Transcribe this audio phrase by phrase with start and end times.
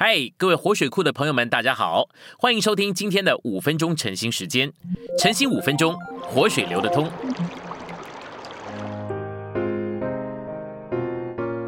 [0.00, 2.08] 嗨，各位活水库的朋友们，大家好，
[2.38, 4.72] 欢迎收听今天的五分钟晨兴时间。
[5.18, 7.08] 晨兴五分钟，活水流得通。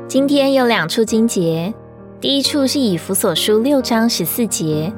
[0.07, 1.75] 今天有两处经节，
[2.21, 4.93] 第一处是以弗所书六章十四节，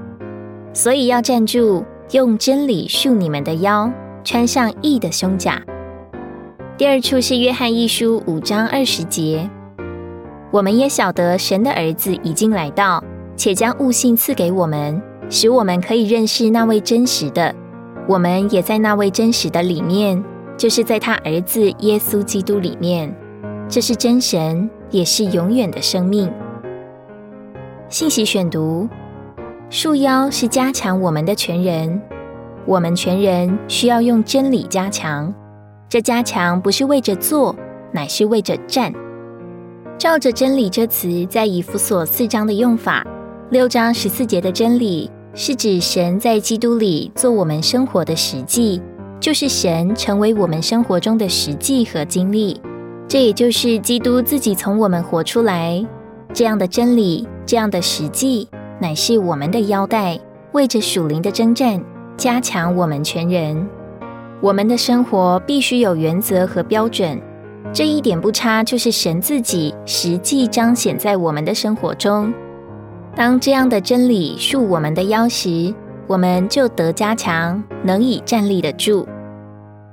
[0.74, 3.90] 所以要站住，用真理束你们的腰，
[4.22, 5.58] 穿上义的胸甲。
[6.76, 9.48] 第二处是约翰一书五章二十节，
[10.50, 13.02] 我们也晓得神的儿子已经来到。
[13.36, 17.54] 且将悟性赐给我们，使我们可以认识那位真实的。
[18.08, 20.22] 我们也在那位真实的里面，
[20.56, 23.14] 就是在他儿子耶稣基督里面。
[23.68, 26.30] 这是真神，也是永远的生命。
[27.88, 28.88] 信息选读：
[29.70, 32.00] 束腰是加强我们的全人，
[32.66, 35.32] 我们全人需要用真理加强。
[35.88, 37.54] 这加强不是为着做，
[37.92, 38.92] 乃是为着站。
[39.96, 43.06] 照着真理这词，在以弗所四章的用法。
[43.52, 48.80] 六章十四节的真理是指神在基督里做我们生活的实际，
[49.20, 52.58] 就是神成为我们生活中的实际和经历。
[53.06, 55.86] 这也就是基督自己从我们活出来。
[56.32, 58.48] 这样的真理，这样的实际，
[58.80, 60.18] 乃是我们的腰带，
[60.52, 61.78] 为着属灵的征战，
[62.16, 63.68] 加强我们全人。
[64.40, 67.20] 我们的生活必须有原则和标准，
[67.70, 72.32] 这一点不差，就是神自己实际彰显在我们的生活中。
[73.14, 75.74] 当这样的真理束我们的腰时，
[76.06, 79.06] 我们就得加强，能以站立得住。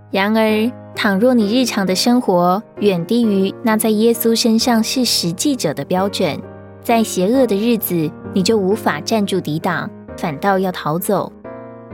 [0.09, 6.39] 然而，倘若你日常的生活远低于那在耶稣身上是实际者的标准，
[6.81, 11.31] 在邪恶的日子，你就无法站住抵挡，反倒要逃走，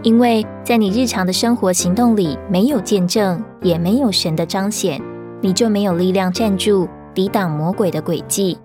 [0.03, 5.01] 因为在你日常的生活行动里没有见证，也没有神的彰显，
[5.41, 8.57] 你就没有力量站住抵挡魔鬼的诡计。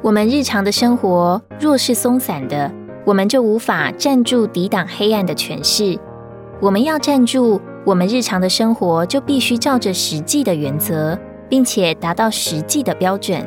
[0.00, 2.70] 我们日常的生活若是松散的，
[3.04, 5.98] 我们就无法站住抵挡黑暗的权势。
[6.60, 11.18] 我们要站住，我们日常的生活就必须照着实际的原则，
[11.48, 13.44] 并且达到实际的标准。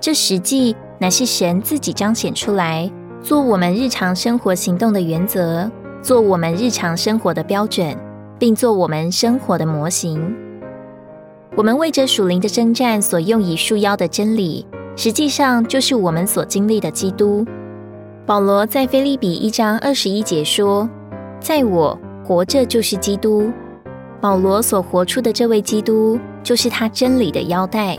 [0.00, 2.88] 这实际乃是神自己彰显出来，
[3.20, 5.68] 做我们日常生活行动的原则，
[6.00, 7.96] 做我们日常生活的标准，
[8.38, 10.32] 并做我们生活的模型。
[11.56, 14.64] 我们为着属灵的征战所用以束腰的真理。
[14.94, 17.44] 实际上就是我们所经历的基督。
[18.26, 20.88] 保罗在菲利比一章二十一节说
[21.40, 23.50] ：“在我活着就是基督。”
[24.20, 27.98] 保罗所活出的这位基督，就是他真理的腰带。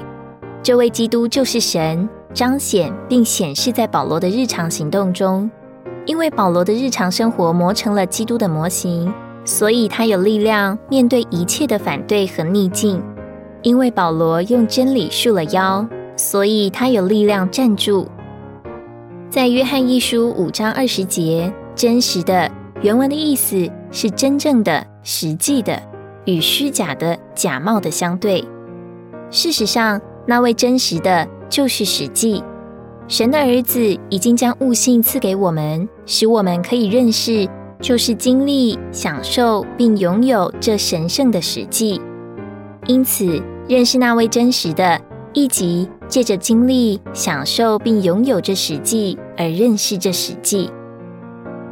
[0.62, 5.52] 这位基督就是神彰显并显示在保罗的日常行动中。
[6.06, 13.04] 因为保罗的日常生活磨成了基督的模型，所以他有力量面对一切的反对和逆境。
[13.62, 15.86] 因为保罗用真理束了腰。
[16.16, 18.08] 所以他有力量站住。
[19.30, 22.50] 在约翰一书五章二十节，真实的
[22.82, 25.82] 原文的意思是真正的、实际的，
[26.26, 28.46] 与虚假的、假冒的相对。
[29.32, 32.44] 事实上，那位真实的就是实际。
[33.08, 37.50] 神的儿子已经将悟性赐给我们，使我们可以认识，
[37.82, 42.00] 就是经历、享受并拥有这神圣的实际。
[42.86, 45.02] 因此，认识那位真实的。
[45.36, 50.70] 以及借着经历、享受并拥有这实际而认识这实际。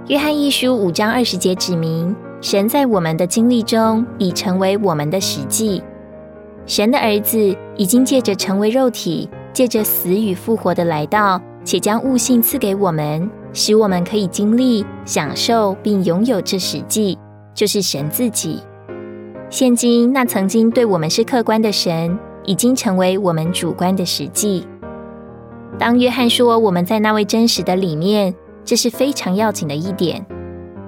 [0.07, 5.83] 约翰一书五章二十节指明，神在我们的经历中已成为我们的实际。
[6.65, 17.15] 神的儿子已经借着成为肉体，借着死与复活的来到，且将悟性赐给我们，使我们可以经历、享受并拥有这实际，
[17.53, 18.59] 就是神自己。
[19.51, 22.17] 现今那曾经对我们是客观的神。
[22.43, 24.67] 已经成为我们主观的实际。
[25.79, 30.25] 当约翰说我们在那位真实的里面，这是非常要紧的一点。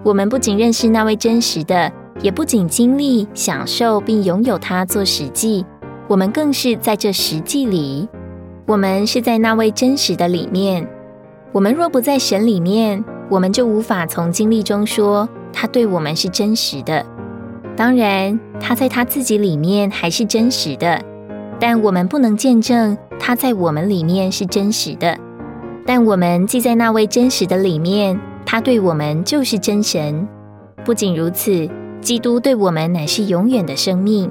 [0.04, 1.92] 我们不仅认识那位真实的，
[2.22, 5.66] 也不仅经历、享受并拥有它做实际，
[6.08, 8.08] 我们更是在这实际里。
[8.66, 10.88] 我们是在那位真实的里面。
[11.52, 17.06] 我们若不在神里面，我们就无法从经历中说他对我们是真实的。
[17.76, 21.02] 当然，他在他自己里面还是真实的。
[21.60, 25.18] 但我们不能见证他在我们里面是真实的。
[25.86, 30.28] 但我们既在那位真实的里面，他对我们就是真神。
[30.86, 31.70] 不仅如此，
[32.02, 34.30] 基督对我们乃是永远的生命。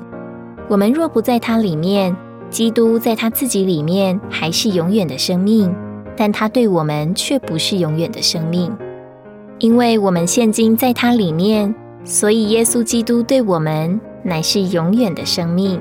[0.69, 2.17] 我们若不在他里面，
[2.51, 5.75] 基督在他自己里面还是永远的生命，
[6.17, 8.71] 但他对我们却不是永远的生命。
[9.59, 11.75] 因为我们现今在他里面，
[12.05, 15.81] 所以耶稣基督对我们乃是永远的生命。